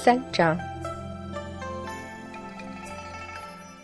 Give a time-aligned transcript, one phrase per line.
[0.00, 0.56] 三章。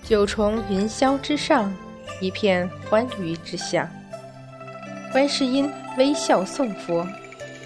[0.05, 1.75] 九重云霄之上，
[2.21, 3.89] 一片欢愉之象。
[5.11, 7.05] 观世音微笑送佛，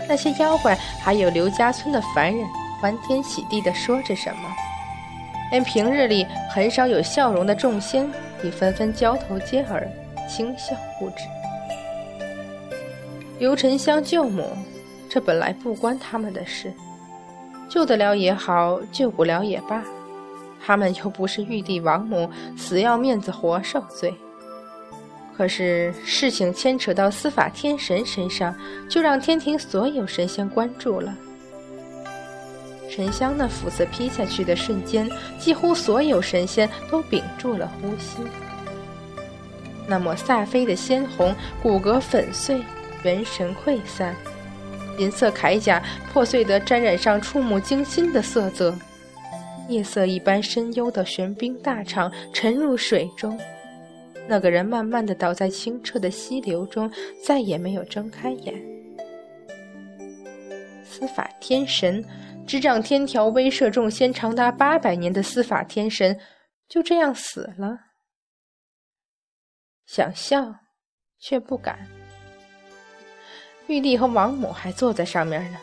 [0.08, 2.46] 那些妖怪还有刘家村的凡人
[2.80, 4.48] 欢天喜地地说着什么。
[5.50, 8.10] 连平日里很少有笑容的众仙
[8.42, 9.86] 也纷纷交头接耳，
[10.26, 11.16] 轻笑不止。
[13.38, 14.56] 刘沉香救母，
[15.08, 16.72] 这本来不关他们的事，
[17.68, 19.82] 救得了也好，救不了也罢。
[20.64, 24.14] 他们又不是玉帝王母，死要面子活受罪。
[25.36, 28.54] 可是事情牵扯到司法天神身上，
[28.90, 31.14] 就让天庭所有神仙关注了。
[32.90, 35.08] 沉香那斧子劈下去的瞬间，
[35.38, 38.18] 几乎所有神仙都屏住了呼吸。
[39.86, 42.60] 那抹飒飞的鲜红，骨骼粉碎，
[43.04, 44.16] 元神溃散，
[44.98, 45.82] 银色铠甲
[46.12, 48.76] 破碎得沾染上触目惊心的色泽。
[49.68, 53.38] 夜色一般深幽的玄冰大场沉入水中，
[54.26, 56.90] 那个人慢慢的倒在清澈的溪流中，
[57.22, 58.54] 再也没有睁开眼。
[60.84, 62.02] 司法天神，
[62.46, 66.18] 执掌天条、威慑众仙长达八百年的司法天神，
[66.66, 67.76] 就这样死了。
[69.84, 70.54] 想笑，
[71.18, 71.86] 却不敢。
[73.68, 75.58] 玉帝和王母还坐在上面呢，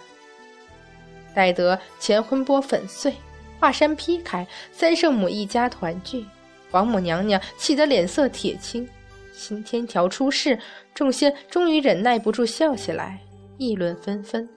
[1.34, 3.14] 待得乾坤波粉碎。
[3.59, 6.26] 华山劈开，三圣母一家团聚。
[6.72, 8.88] 王母娘娘气得脸色铁青。
[9.33, 10.58] 新天条出世，
[10.94, 13.20] 众仙终于忍耐不住笑起来，
[13.58, 14.48] 议论纷纷，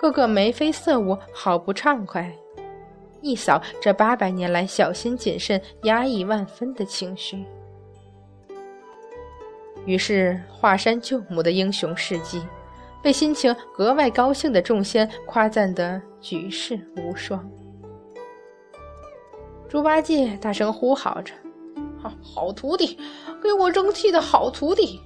[0.00, 2.30] 个个眉飞色舞，好不畅快。
[3.22, 7.44] 一扫这八百年来小心谨慎、压抑万分的情绪。
[9.84, 12.42] 于是，华山救母的英雄事迹，
[13.06, 17.48] 被心情格外高兴的众仙夸赞得举世无双。
[19.68, 21.32] 猪八戒大声呼号着
[22.02, 22.98] ：“好好徒弟，
[23.40, 25.00] 给我争气的好徒弟！”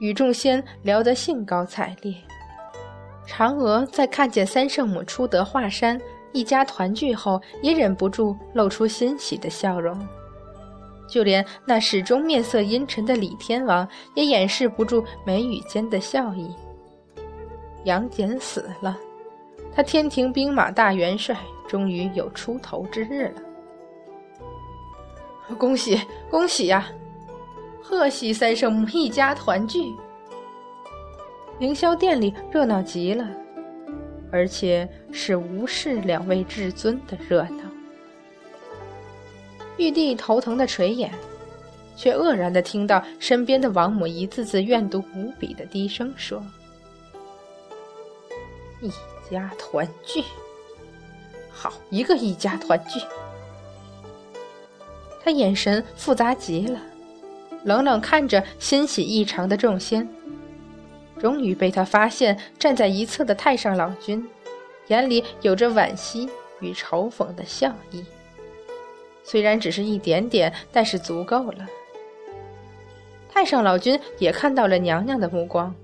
[0.00, 2.12] 与众仙聊得兴高采烈。
[3.28, 6.00] 嫦娥在看见三圣母出得华山，
[6.32, 9.96] 一家团聚后，也忍不住露出欣喜的笑容。
[11.08, 16.52] 就连那始终面色阴沉的李天王，也掩饰不住眉宇间的笑意。
[17.84, 18.96] 杨戬死了，
[19.72, 21.36] 他天庭兵马大元帅
[21.68, 23.42] 终于有出头之日了。
[25.56, 26.00] 恭喜
[26.30, 26.86] 恭喜呀！
[27.82, 29.80] 贺喜三圣母一家团聚，
[31.58, 33.26] 凌霄殿里热闹极了，
[34.30, 37.64] 而且是无视两位至尊的热闹。
[39.78, 41.10] 玉帝头疼的垂眼，
[41.96, 46.44] 却愕然的听到身边的王母一字字怨毒无比的低声说
[48.80, 48.90] ：“一
[49.30, 50.22] 家团聚，
[51.50, 53.00] 好一个一家团聚！”
[55.22, 56.80] 他眼神复杂极了，
[57.64, 60.08] 冷冷看着欣喜异常的众仙，
[61.18, 64.26] 终于被他发现站在一侧的太上老君，
[64.86, 68.04] 眼里有着惋惜与嘲讽的笑意。
[69.22, 71.66] 虽然只是一点点，但是足够了。
[73.30, 75.74] 太上老君也看到了娘娘的目光，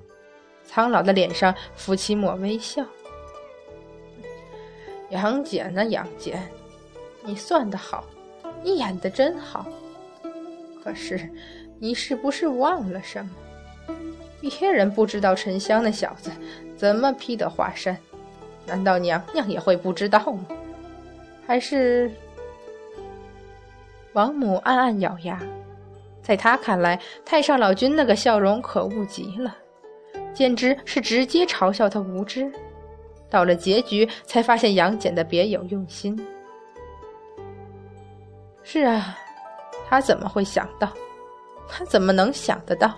[0.64, 2.84] 苍老的脸上浮起抹微笑。
[5.10, 5.84] 杨戬呢？
[5.84, 6.42] 杨戬，
[7.22, 8.04] 你算得好。
[8.62, 9.66] 你演的真好，
[10.82, 11.30] 可是
[11.78, 13.30] 你是不是忘了什么？
[14.40, 16.30] 别人不知道沉香那小子
[16.76, 17.96] 怎么劈的华山，
[18.66, 20.46] 难道娘娘也会不知道吗？
[21.46, 22.10] 还是……
[24.14, 25.40] 王母暗暗咬牙，
[26.22, 29.54] 在她看来，太上老君那个笑容可恶极了，
[30.34, 32.50] 简直是直接嘲笑他无知。
[33.30, 36.18] 到了结局，才发现杨戬的别有用心。
[38.62, 39.16] 是啊，
[39.88, 40.92] 他怎么会想到？
[41.68, 42.94] 他怎么能想得到？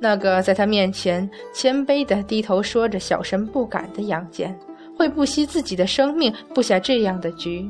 [0.00, 4.56] 那个在他面前谦卑的低头说着小神不敢的杨戬，
[4.96, 7.68] 会不惜自己的生命布下这样的局，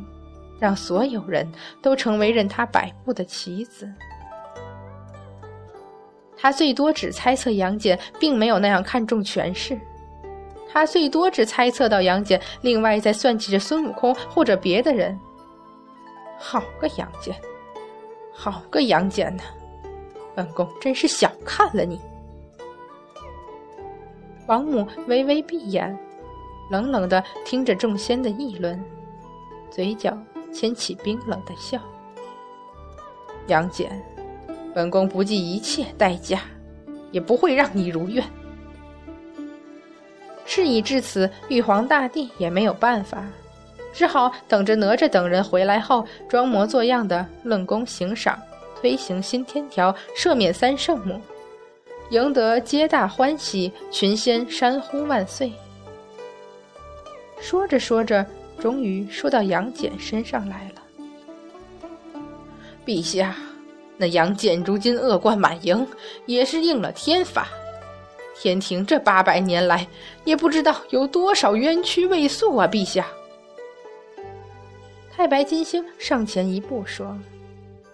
[0.59, 1.51] 让所有人
[1.83, 3.89] 都成为任他摆布的棋子？
[6.41, 9.79] 他最多只猜测杨戬并没有那样看重权势，
[10.71, 15.19] 他最多只猜测到杨戬另外在算计着孙悟空或者别的人。
[16.39, 17.35] 好个杨戬，
[18.33, 19.43] 好个杨戬呐！
[20.37, 22.01] 本宫真是小看了你。
[24.47, 25.99] 王母微微闭眼，
[26.71, 28.81] 冷冷的听着众仙的议论，
[29.69, 30.17] 嘴角
[30.53, 31.81] 牵起冰冷的笑。
[33.49, 33.91] 杨戬，
[34.79, 36.43] 本宫不计一切代价，
[37.11, 38.25] 也不会让你如愿。
[40.47, 43.25] 事已至此，玉皇大帝也没有办法。
[43.93, 48.41] 只好等着哪吒等人回来后，装模作样的论功行赏，
[48.81, 51.21] 推行新天条，赦免三圣母，
[52.11, 55.53] 赢得皆大欢喜，群仙山呼万岁。
[57.41, 58.25] 说着说着，
[58.61, 62.23] 终于说到杨戬身上来了。
[62.87, 63.35] 陛下，
[63.99, 65.87] 那杨戬如今恶贯满盈，
[66.25, 67.49] 也是应了天法。
[68.41, 69.87] 天庭这八百年来，
[70.25, 72.69] 也不知道有多少冤屈未诉啊！
[72.69, 73.05] 陛下，
[75.11, 77.19] 太白金星上前一步说，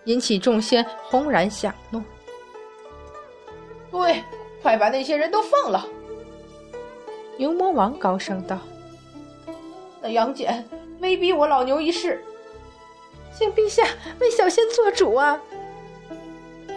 [0.04, 2.04] 引起众仙轰然响诺。
[3.90, 4.22] 对，
[4.62, 5.88] 快把那些人都放了！
[7.38, 8.58] 牛魔王高声道
[10.02, 10.62] ：“那杨戬
[11.00, 12.22] 威逼我老牛一事。”
[13.36, 13.82] 请陛下
[14.20, 15.40] 为小仙做主啊！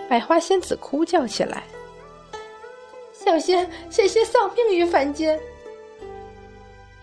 [0.10, 1.64] 百花仙子哭叫起来
[3.12, 5.40] ：“小仙险些丧命于凡间。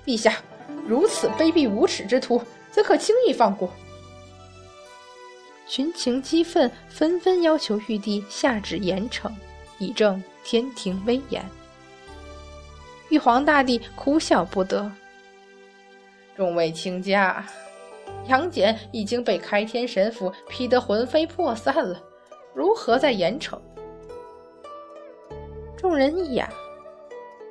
[0.06, 0.36] 陛下
[0.86, 3.70] 如此卑鄙无耻之徒，怎可轻易放过？”
[5.66, 9.32] 群情激愤，纷纷要求玉帝下旨严惩，
[9.78, 11.44] 以正天庭威严。
[13.08, 14.90] 玉皇大帝哭笑不得
[16.36, 17.44] ：“众位卿家。”
[18.28, 22.02] 杨戬已经被开天神斧劈得魂飞魄散了，
[22.54, 23.58] 如何再严惩？
[25.76, 26.48] 众人一哑，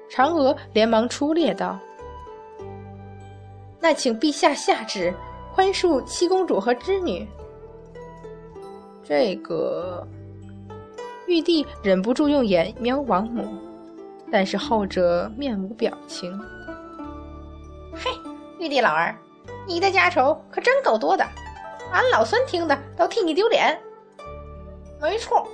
[0.09, 1.77] 嫦娥连忙出列道
[3.79, 5.13] ：“那请陛下下旨，
[5.53, 7.27] 宽恕七公主和织女。”
[9.03, 10.07] 这个
[11.27, 13.45] 玉帝忍不住用眼瞄王母，
[14.31, 16.39] 但是后者面无表情。
[17.94, 18.09] 嘿，
[18.57, 19.15] 玉帝老儿。
[19.67, 21.23] 你的家丑可真够多的，
[21.91, 23.77] 俺老孙听的都替你丢脸。
[25.03, 25.45] 没错，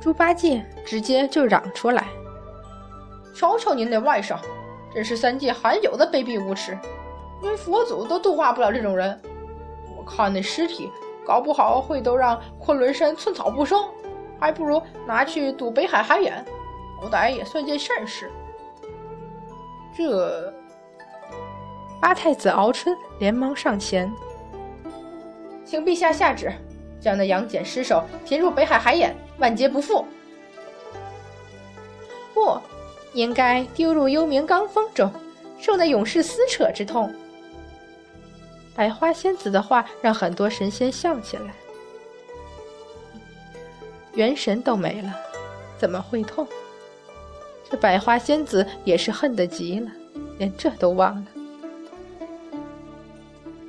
[0.00, 2.08] 猪八戒直接就嚷出来
[3.32, 4.36] ：“瞧瞧您那外甥，
[4.92, 6.76] 真是三界罕有的卑鄙无耻，
[7.40, 9.16] 连佛祖都度化不了这种人。
[9.96, 10.90] 我看那尸体，
[11.24, 13.80] 搞不好会都让昆仑山寸草不生，
[14.40, 16.44] 还不如拿去赌北海海眼，
[17.00, 18.28] 好歹也算件善事。”
[19.96, 20.52] 这。
[22.00, 24.12] 八太子敖春连忙上前，
[25.64, 26.52] 请陛下下旨，
[27.00, 30.04] 将那杨戬尸首填入北海海眼，万劫不复。
[32.34, 32.58] 不，
[33.12, 35.10] 应该丢入幽冥罡风中，
[35.58, 37.12] 受那永世撕扯之痛。
[38.74, 41.54] 百花仙子的话让很多神仙笑起来。
[44.14, 45.14] 元神都没了，
[45.78, 46.46] 怎么会痛？
[47.70, 49.90] 这百花仙子也是恨得极了，
[50.38, 51.26] 连这都忘了。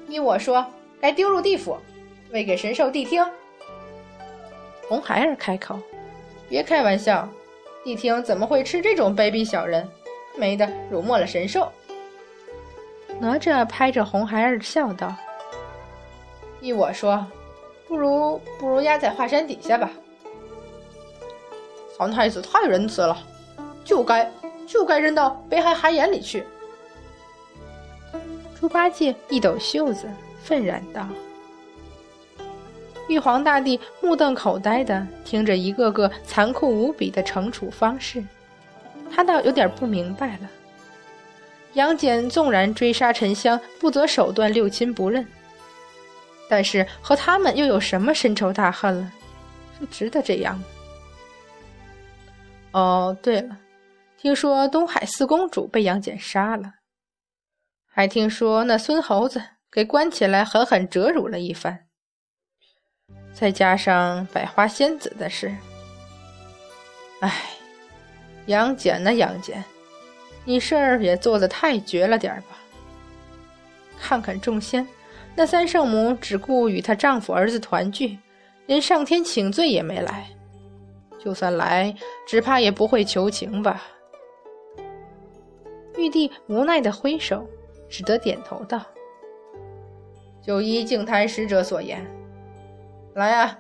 [0.08, 0.66] 依我说，
[1.00, 1.78] 该丢入地府，
[2.32, 3.24] 喂给神兽谛听。
[4.88, 5.78] 红孩儿开口
[6.50, 7.28] ：“别开玩笑，
[7.84, 9.88] 谛听怎么会吃这种卑鄙小人？
[10.38, 11.72] 没的，辱没了神兽。”
[13.20, 15.14] 哪吒拍着红孩儿笑道
[16.60, 17.26] ：“依我说，
[17.88, 19.90] 不如不如压在华山底下吧。
[21.98, 23.18] 三太子太仁慈了，
[23.84, 24.30] 就该
[24.66, 26.44] 就该扔到北海海眼里去。”
[28.60, 30.08] 猪八戒一抖袖子，
[30.44, 31.06] 愤然道
[33.12, 38.24] ：“玉皇大帝目瞪口呆的听着一个个残酷无比的惩处方式，
[39.14, 40.50] 他倒有点不明白了。
[41.74, 45.28] 杨戬纵然追杀沉香，不择手段六亲不认，
[46.50, 49.12] 但是和他们又有什么深仇大恨了？
[49.92, 50.64] 值得这样？
[52.72, 53.58] 哦，对了，
[54.18, 56.76] 听说东海四公主被杨戬杀了。”
[57.94, 61.88] 还听说那孙猴子给关起来，狠狠折辱了一番。
[63.34, 65.56] 再加上百花仙子的事，
[67.22, 67.32] 唉，
[68.46, 69.64] 杨戬呐，杨戬，
[70.46, 72.58] 你事儿也做得太绝了点儿吧？
[74.00, 74.88] 看看众仙，
[75.36, 78.18] 那三圣母只顾与她丈夫儿子团聚，
[78.68, 80.28] 连上天请罪也没来。
[81.24, 81.96] 就算来，
[82.28, 83.82] 只怕也不会求情吧？
[85.98, 87.48] 玉帝无奈的挥手。
[87.94, 88.82] 只得点头道
[90.42, 92.02] ：“就依净坛使者所言，
[93.14, 93.58] 来啊，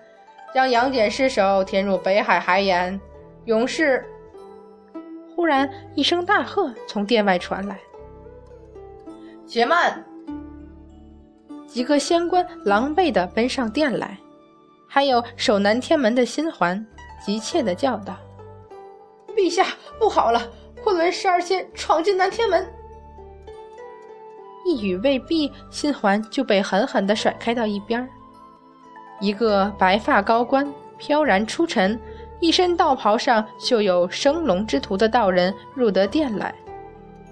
[0.53, 2.99] 将杨戬尸首填入北海海眼，
[3.45, 4.05] 勇士。”
[5.35, 7.79] 忽然一声大喝从殿外传来
[9.47, 10.03] ：“且慢！”
[11.67, 14.17] 几个仙官狼狈地奔上殿来，
[14.87, 16.85] 还有守南天门的新环
[17.25, 18.15] 急切地叫道
[19.35, 19.65] ：“陛下，
[19.97, 20.41] 不好了！
[20.83, 22.65] 昆仑十二仙闯进南天门！”
[24.65, 28.07] 一语未毕，新环就被狠狠地甩开到一边。
[29.21, 31.97] 一个白发高官、飘然出尘、
[32.39, 36.53] 一身道袍上绣有生龙之图的道人入得殿来，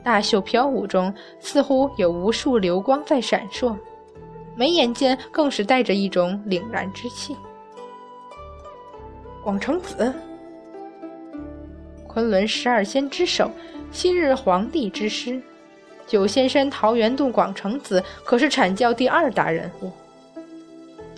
[0.03, 3.75] 大袖飘舞中似乎有无数流光在闪烁，
[4.55, 7.35] 眉眼间更是带着一种凛然之气。
[9.43, 10.13] 广成子，
[12.07, 13.49] 昆仑十二仙之首，
[13.91, 15.41] 昔日皇帝之师，
[16.05, 19.91] 九仙山桃源渡广成子可是阐教第二大人物。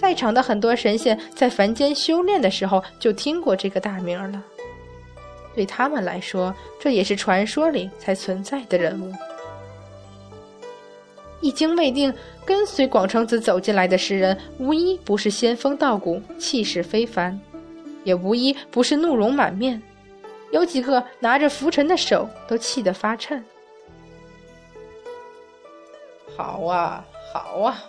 [0.02, 4.44] 在场的很多神仙在凡间修炼的时候就听过这个大名了，
[5.54, 9.14] 对他们来说，这也是传说里才存在的人物。
[11.40, 12.12] 一经未定，
[12.44, 17.40] 跟随广成子走进来的诗人，无一不是仙风道骨、气势非凡，
[18.04, 19.80] 也无一不是怒容满面，
[20.52, 23.44] 有几个拿着拂尘的手都气得发颤。
[26.36, 27.84] 好啊，好啊！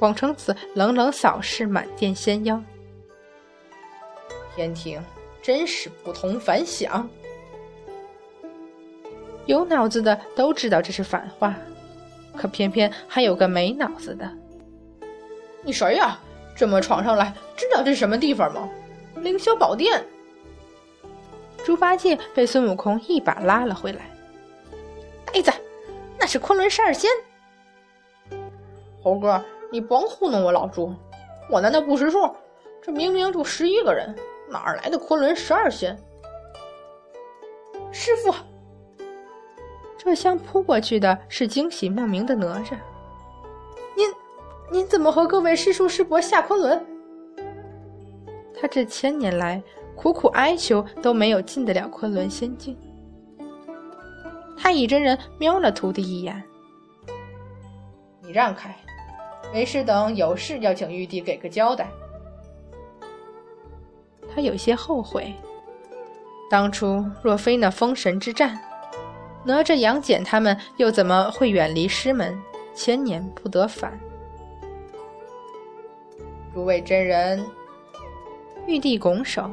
[0.00, 2.58] 广成子冷冷扫视满殿仙妖，
[4.56, 4.98] 天庭
[5.42, 7.06] 真是不同凡响。
[9.44, 11.54] 有脑子的都知道这是反话，
[12.34, 14.26] 可偏偏还有个没脑子的。
[15.62, 16.18] 你谁呀？
[16.56, 18.66] 这么闯上来，知道这是什么地方吗？
[19.16, 20.02] 凌霄宝殿。
[21.62, 24.10] 猪八戒被孙悟空一把拉了回来。
[25.26, 25.52] 呆子，
[26.18, 27.10] 那是昆仑十二仙。
[29.02, 29.44] 猴哥。
[29.72, 30.92] 你甭糊弄我老猪，
[31.48, 32.34] 我难道不识数？
[32.82, 34.14] 这明明就十一个人，
[34.48, 35.96] 哪儿来的昆仑十二仙？
[37.92, 38.34] 师傅，
[39.96, 42.76] 这厢扑过去的是惊喜莫名的哪吒。
[43.96, 44.12] 您，
[44.72, 46.86] 您怎么和各位师叔师伯下昆仑？
[48.60, 49.62] 他这千年来
[49.94, 52.76] 苦苦哀求都没有进得了昆仑仙境。
[54.56, 56.42] 太乙真人瞄了徒弟一眼
[58.20, 58.74] ：“你让开。”
[59.52, 61.90] 没事，等有事要请玉帝给个交代。
[64.32, 65.34] 他有些后悔，
[66.48, 68.58] 当初若非那封神之战，
[69.44, 72.40] 哪吒、杨戬他们又怎么会远离师门，
[72.74, 73.98] 千年不得返？
[76.54, 77.44] 诸位真人，
[78.66, 79.50] 玉帝拱手。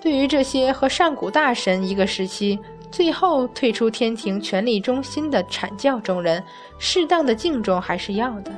[0.00, 2.58] 对于这些和上古大神一个时期。
[2.94, 6.40] 最后退出天庭权力中心的阐教中人，
[6.78, 8.52] 适当的敬重还是要的。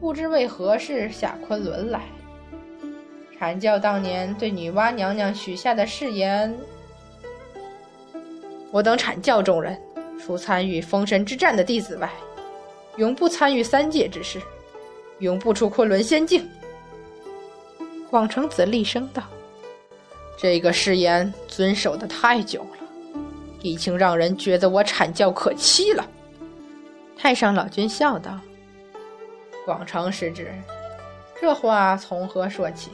[0.00, 2.02] 不知为何事下昆仑来？
[3.38, 6.52] 阐教当年对女娲娘娘许下的誓言，
[8.72, 9.80] 我等阐教众人，
[10.20, 12.10] 除参与封神之战的弟子外，
[12.96, 14.42] 永不参与三界之事，
[15.20, 16.50] 永不出昆仑仙境。
[18.10, 19.22] 广成子厉声道。
[20.42, 22.88] 这个誓言遵守的太久了，
[23.60, 26.04] 已经让人觉得我阐教可欺了。
[27.16, 28.40] 太上老君笑道
[29.64, 30.52] ：“广成师侄，
[31.40, 32.90] 这话从何说起？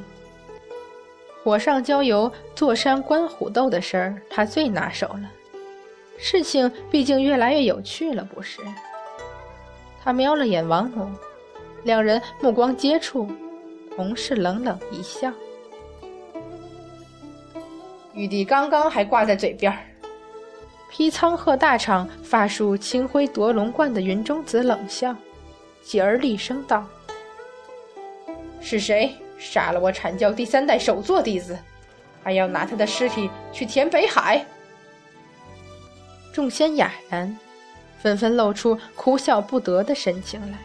[1.42, 5.30] 火上浇油、坐山观虎斗的事儿，他最拿手了。
[6.18, 8.60] 事情毕竟越来越有趣了，不是？”
[10.04, 11.10] 他瞄了眼王母，
[11.82, 13.26] 两人目光接触，
[13.96, 15.32] 同是冷冷一笑。
[18.18, 19.78] 玉帝刚刚还挂在嘴边儿，
[20.90, 25.14] 披苍鹤大氅、发束青灰夺龙冠的云中子冷笑，
[25.82, 26.84] 继而厉声道
[28.60, 31.56] ：“是谁杀了我阐教第三代首座弟子，
[32.20, 34.44] 还要拿他的尸体去填北海？”
[36.34, 37.38] 众仙哑然，
[38.00, 40.58] 纷纷露出哭笑不得的神情来。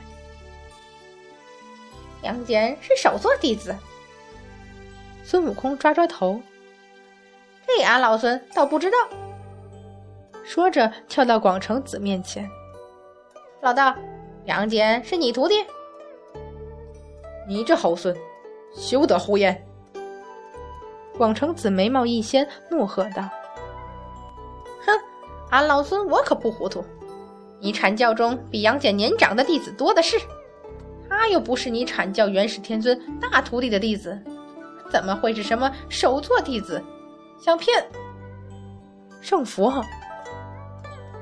[2.24, 3.76] 杨戬是首座弟子，
[5.24, 6.42] 孙悟空抓抓头。
[7.76, 8.98] 这俺老孙倒不知道。
[10.44, 12.48] 说着，跳到广成子面前
[13.62, 13.98] ：“老大，
[14.46, 15.56] 杨戬是你徒弟？
[17.48, 18.16] 你这猴孙，
[18.76, 19.66] 休得胡言！”
[21.18, 23.28] 广成子眉毛一掀，怒喝道
[24.86, 25.00] ：“哼，
[25.50, 26.84] 俺老孙我可不糊涂！
[27.60, 30.18] 你阐教中比杨戬年长的弟子多的是，
[31.10, 34.22] 他又不是你阐教元始天尊大徒弟的弟子，
[34.92, 36.84] 怎么会是什么首座弟子？”
[37.44, 37.86] 想骗
[39.20, 39.84] 圣佛，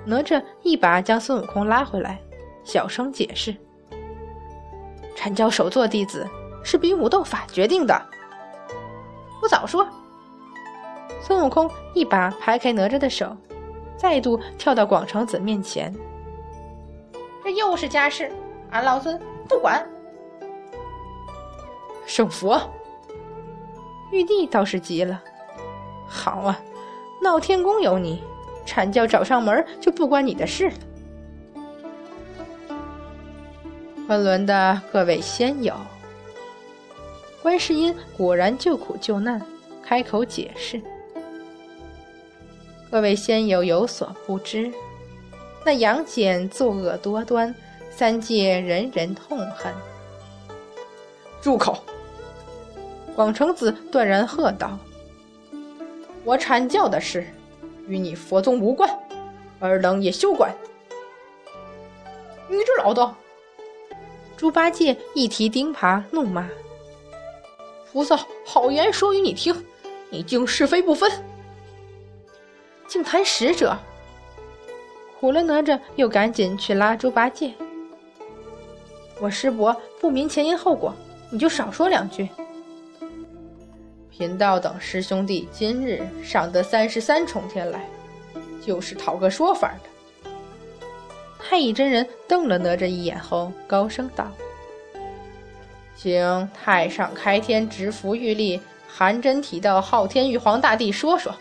[0.06, 2.22] 哪吒一把将孙悟空拉回来，
[2.64, 3.56] 小声解释
[5.18, 6.30] ：“阐教首座弟子
[6.64, 8.00] 是比武斗法决定的。”
[9.42, 9.84] 不早说！
[11.24, 13.36] 孙悟空一把拍开哪吒的手，
[13.98, 15.92] 再度跳到广成子面前
[17.44, 18.32] ：“这又是家事，
[18.70, 19.84] 俺老孙不管。”
[22.06, 22.62] 圣佛，
[24.12, 25.20] 玉帝倒是急了。
[26.14, 26.60] 好啊，
[27.22, 28.22] 闹天宫有你，
[28.66, 30.76] 阐教找上门就不关你的事了。
[34.08, 35.74] 昆仑的各位仙友，
[37.42, 39.42] 观世音果然救苦救难，
[39.82, 40.82] 开口解释：
[42.92, 44.70] 各位仙友有所不知，
[45.66, 47.56] 那杨戬作恶多端，
[47.90, 49.74] 三界人人痛恨。
[51.42, 51.78] 住口！
[53.16, 54.78] 广成子断然喝道
[56.24, 57.26] ：“我阐教的事，
[57.88, 58.90] 与你佛宗无关，
[59.60, 60.54] 尔等也休管。”
[62.48, 63.16] 你这老道！
[64.36, 66.50] 猪八戒一提钉耙，怒骂
[67.92, 69.56] ：“菩萨好言说与你听，
[70.10, 71.12] 你竟是非不分，
[72.88, 73.78] 竟谈使者！”
[75.20, 77.54] 苦了哪吒又赶紧去拉猪八戒
[79.22, 80.94] ：“我师伯不明前因后果，
[81.30, 82.28] 你就少说两句。”
[84.22, 87.84] 贫道等师兄弟今日上得三十三重天来，
[88.64, 90.30] 就是讨个说法的。
[91.40, 94.32] 太乙真人瞪了哪吒一眼后，高声道
[95.98, 101.34] ：“请太上开天直符玉立，含真体的昊天玉皇大帝说说，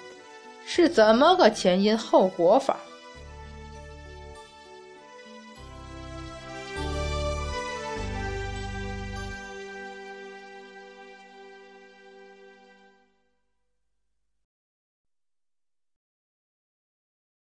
[0.64, 2.78] 是怎么个前因后果法？”